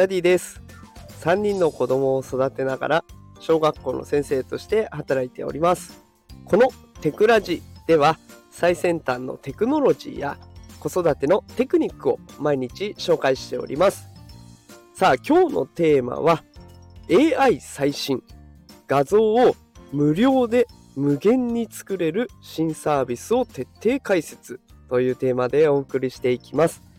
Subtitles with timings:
[0.00, 0.62] ダディです。
[1.20, 3.04] 3人の子供を育てながら
[3.38, 6.02] 小学校の先生として働いております。
[6.46, 6.70] この
[7.02, 8.18] テクラジでは
[8.50, 10.38] 最先端のテクノロジーや
[10.78, 14.08] 子育てのテクニックを毎日紹介しております。
[14.94, 16.44] さあ今日のテーマは
[17.10, 18.22] AI 最新
[18.88, 19.54] 画像を
[19.92, 26.89] 無料で無限に作れる新サービスを徹底解説というテーマでお送りしていきます。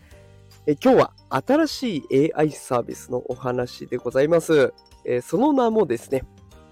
[0.64, 4.72] え今日は新しい AI サービスのお話でございます。
[5.04, 6.22] えその名もですね、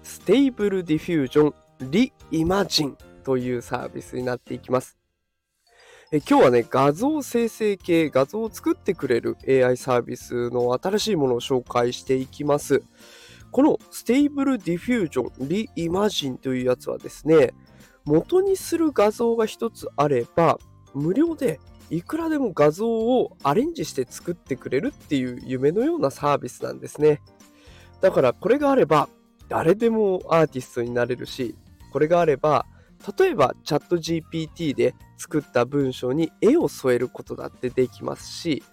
[0.01, 4.97] Stable Diffusion Reimagine というサービスになっていきます。
[6.13, 12.83] え今日はね、画像生成系、画像を作ってくれる AI サービスの新しいものを紹介していきます。
[13.51, 17.53] この Stable Diffusion Reimagine というやつはですね、
[18.05, 20.57] 元にする画像が一つあれば、
[20.93, 21.59] 無料で
[21.91, 27.21] いくらでも画像をアレンジして作ってくれるっていう夢のようなサービスなんですね。
[27.99, 29.09] だからこれがあれば
[29.49, 31.55] 誰でもアーティストになれるし、
[31.91, 32.65] これがあれば
[33.17, 38.63] 例えばチャット GPT で作った文章に絵を添えることだってできますし、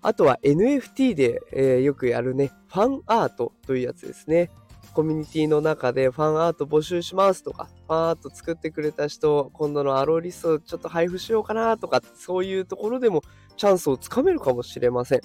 [0.00, 4.50] あとは NFT で、えー、よくやるね、ファンアートというやつですね。
[4.94, 13.22] コミュニティの中でファンアート募集しますとか、ファンアート作ってくれた人、今度のアローリストちょっと配布しようかなとか、そういうところでも
[13.56, 15.20] チャンスをつかめるかもしれません。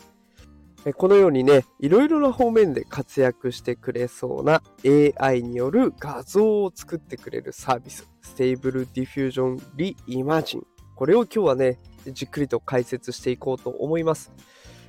[0.96, 4.64] このようにね、いろいろな方面で活躍してくれそうな
[5.20, 10.64] AI による画像を作ってくれるサービス、 Stable Diffusion Reimagine。
[10.96, 14.32] これを今日はね、じっくりと解説していこうと思います。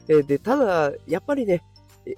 [0.06, 1.62] で、ただ、やっぱりね、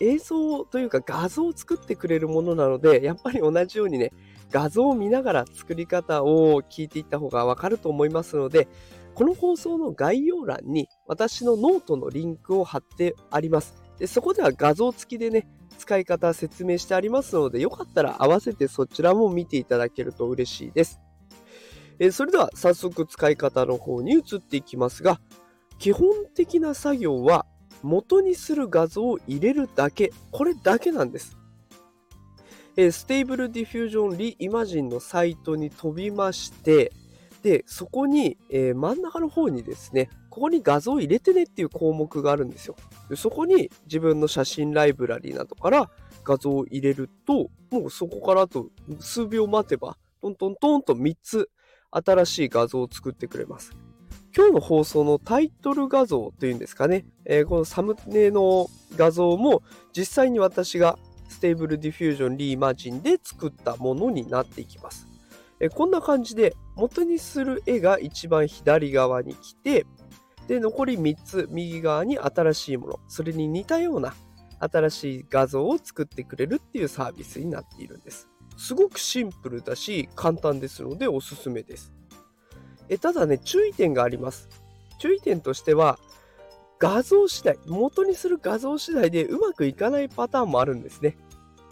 [0.01, 4.13] 映像というか画像を作ってくれるものなので、やっぱり同じようにね、
[4.51, 8.69] 画像を見ながら作り方を聞いていった方がわかると思いますので、
[9.15, 13.75] この放送の概要欄に私のノートのリンクを貼ってあります。
[13.99, 15.47] でそこでは画像付きでね、
[15.79, 21.01] 使い方説明してありますので、よかったら合わせてそちらも見ていただけると嬉しいです。
[21.99, 25.21] えそれでは早速使い方の方に移っていきますが、
[25.79, 27.47] 基本的な作業は
[27.83, 31.37] 元にする画像を入れるだけ、これだけなんです。
[32.77, 36.93] えー、 Stable Diffusion Reimagine のサイトに飛びまして、
[37.43, 42.77] で、そこに、えー、真ん中の方にですね、ここに画像を入れてねっていう項目があるんですよ。
[43.11, 45.91] でそこに自分の写真ライブラリなどから
[46.25, 48.69] 画像を入れると、もうそこからあと
[49.01, 51.51] 数秒待てば、トントントンと3つ
[51.91, 53.77] 新しい画像を作ってくれます。
[54.35, 59.63] 今日の放送のタイトル画像というんですかね、えー、このサムネの画像も
[59.97, 60.99] 実際に私が
[61.29, 65.07] Stable Diffusion Reimagine で作ったものになっていきます。
[65.61, 69.87] えー、こんな感じで元にする絵が一番左側に来て、
[70.49, 74.15] で、残り3つ右側に新しいもの、それに似たような
[74.59, 78.29] 新しい画像を作ってくれるっていうサービスになっているんです。
[78.57, 81.93] すごくシンプルだし簡単ですのでおすすめです。
[82.93, 84.49] えただね、注意点があります。
[84.99, 85.99] 注意点としては、
[86.79, 91.17] 画像次第、元にする画像次第でうまくいかないパターンもあるんですね。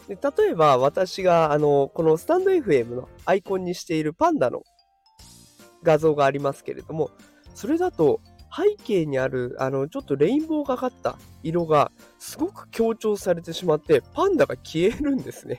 [0.09, 4.63] で例えば私があのこのスタンド FM のアイコンにしているパンダの
[5.85, 7.11] 画像がありますけれども、
[7.55, 8.21] それだと
[8.57, 15.59] 背景にあるあのちょっとレインボーがかった色がすごく強調されてしまってパンダが消えるんですね。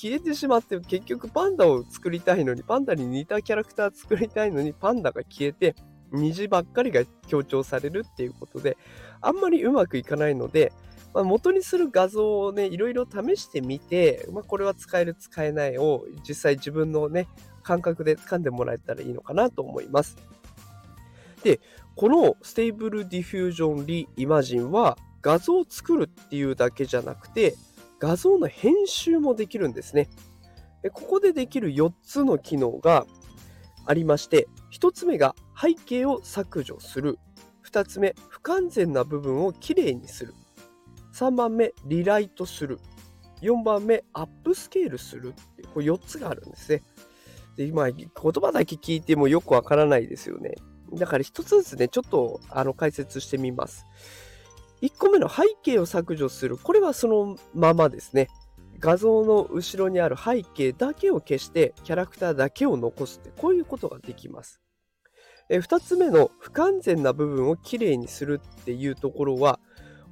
[0.00, 5.74] 消えてしまって結局パンダを作りたいのにパンダに似たキャラクター作りたいのにパンダが消えて
[6.12, 8.76] 虹ばっかりが強調されるっていうことで
[9.20, 10.72] あんまりうまくいかないので、
[11.12, 17.26] まあ、元にする画像をねいろいろ試してみて、まあ、これは使える使えないを実際自分のね
[17.64, 20.16] 感覚で掴んでもらえたらいいのかなと思います。
[21.42, 21.60] で
[21.96, 27.56] この Stable Diffusion Reimagine は画像を作るっていうだけじゃなくて
[27.98, 30.08] 画像の編集もできるんですね。
[30.92, 33.06] ここでできる4つの機能が
[33.86, 37.18] ありまして、1つ目が背景を削除する。
[37.66, 40.34] 2つ目、不完全な部分をきれいにする。
[41.14, 42.78] 3番目、リライトする。
[43.42, 46.82] 4番目、アップスケールするってこれ4つがあるんですね。
[47.56, 50.54] で今、言葉だけ聞いてもよくわからないですよね。
[50.92, 53.84] だから1つずつね、ちょっとあの解説してみます。
[54.82, 56.56] 1個目の背景を削除する。
[56.56, 58.28] これはそのままですね。
[58.80, 64.60] 画像の後ろにある背景だけを消してキャラクターだけを残すってこういうことができます。
[65.48, 69.58] え2つ目の不完全な部分をきれいにするっていうところは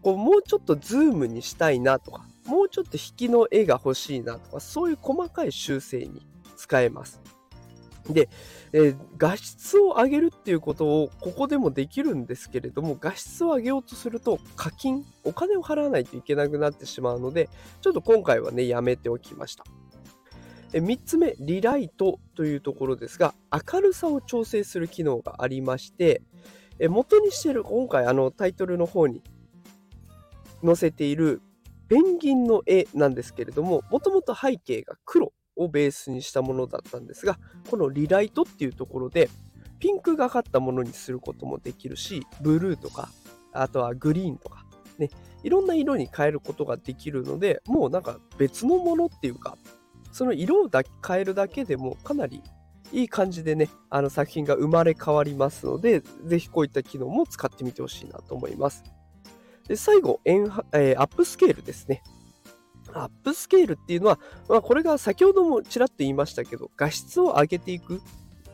[0.03, 6.27] こうもうちょっとズームにしたいなとかもうちょっと引きの絵が欲しいなとかそういう細かい修正に
[6.57, 7.21] 使えます。
[8.11, 8.29] で、
[8.73, 17.49] えー、画質を上げるっていうことをここでもできるんですけれども、画質を上げようとすると課金、お金を払わないといけなくなってしまうので、
[17.81, 19.64] ちょっと今回はね、やめておきました。
[20.73, 23.35] 3つ目、リライトというところですが、
[23.73, 26.23] 明るさを調整する機能がありまして、
[26.88, 29.23] 元にしている今回あのタイトルの方に
[30.62, 31.41] 載せている
[31.88, 37.38] ペンギンの絵なんですけれども、もともと背景が黒をベースにしたものだったんですが、
[37.70, 39.29] このリライトっていうところで、
[39.79, 43.08] ピンクがかったものにすることもできるし、ブルーとか、
[43.53, 44.64] あとはグリーンとか、
[44.99, 45.11] ね、
[45.43, 49.56] いろんな色に変えることができるので、もうなんか別のものっていうか、
[50.12, 50.70] その色を
[51.06, 52.43] 変えるだけでもかなり
[52.93, 58.85] いい感じでね、あの作品が生まれ変わりますので、ぜひこういった機能も使ってみてほしいなと思います。
[59.69, 62.02] で最後エン、えー、アップスケールですね。
[63.03, 68.01] アップスケールっていうのは、まあ、これが先ほどもちらっと言いましたけど、画質を上げていく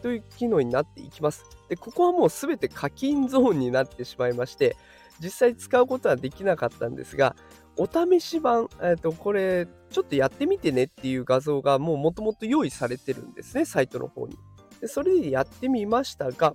[0.03, 1.45] という機能になっていきます。
[1.69, 4.77] で、ここはもうすべて課金ゾーンになってしまいまして、
[5.21, 7.37] 実際使うことはできなかったんですが、
[7.77, 14.37] お試し版、えー、とこれ、ちょっとやってみてねっていう画像がもうもともと用意されてるんですね、サイトの方に。
[14.81, 16.55] でそれでやってみましたが、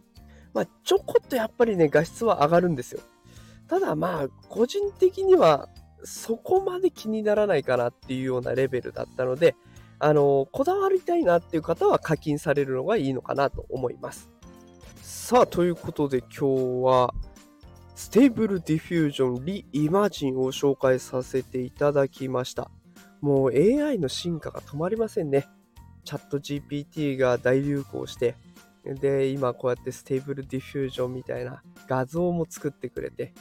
[0.54, 3.02] まあ、ちょこっとやっぱりね、画質は上がるんですよ。
[3.68, 5.70] ただまあ、個人的には
[6.04, 9.56] そこまで気にならないかなっていうようなレベルだったので、
[10.00, 14.30] あの、こだわりたいなっていう方は課金されるのがいいのかなと思います。
[15.02, 17.14] さあ、ということで今日は、
[17.96, 22.70] Stable Diffusion Reimagine を紹介させていただきました。
[23.22, 25.48] もう AI の進化が止まりませんね。
[26.06, 28.36] チャット GPT が大流行して、
[28.86, 33.34] で、今こうやって Stable Diffusion みたいな画像も作ってくれて、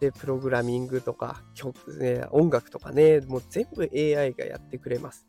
[0.00, 5.26] で、プログラミングとか曲、ね、音楽とかね、もう全部 AI がやってくれます。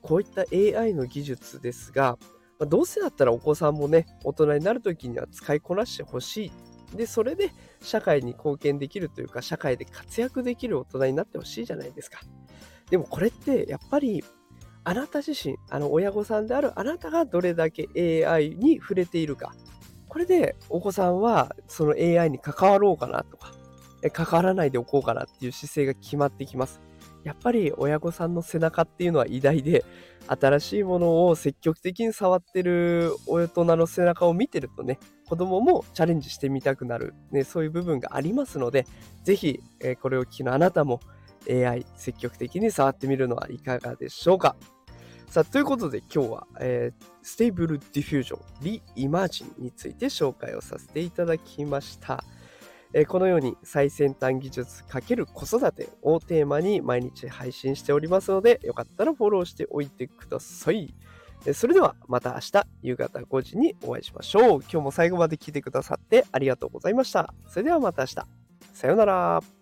[0.00, 2.18] こういった AI の技術ですが、
[2.58, 6.96] まあ、どうせだったらお子さんもね、大人になるときには使いこなしてほしい。
[6.96, 7.50] で、それで
[7.80, 12.20] 社会に貢献できるというか、社会で活躍できる大人になってほしいじゃないですか。
[12.90, 14.22] でもこれってやっぱり
[14.84, 17.88] あなた自身、あの親御さんであるあなたがどれだけ
[18.26, 19.54] AI に触れているか。
[20.08, 23.52] これでお子さんはその AI に関わろうかなとか、
[24.10, 26.80] 関わらないでおこうかなっていう姿勢が決まってきます。
[27.24, 29.84] やっぱり親御さんの背中っていうのは偉大で、
[30.28, 38.86] 新しいものを積極的に触ってる大人の背中を見てるとね、子供もチャレンジしてみたくなる、ね、そういう部分がありますので、
[39.24, 41.00] ぜひ、えー、これをお聞きのあなたも
[41.50, 44.56] AI 積極的に触ってみるのはいかがでしょうか。
[45.28, 52.22] さあ、ということで今日は、えー、 Stable Diffusion、Reimagine について紹介をさせていただきました。
[52.94, 60.94] えこのように最先端技術×子育てをテーマに毎日配信しておりますので、よかったらフォローしておいてください。
[61.54, 64.60] それではまた明日夕方5時にお会いしましょう。
[64.60, 67.34] 今日も最後まで聞いてくださってありがとうございました。
[67.48, 68.14] それではまた明日。
[68.74, 69.61] さようなら。